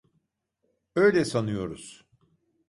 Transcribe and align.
Öyle 0.95 1.25
sanıyoruz. 1.25 2.03